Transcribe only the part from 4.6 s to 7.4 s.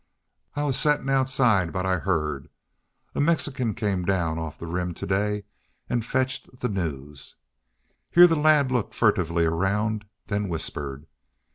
Rim ter day an' he fetched the news."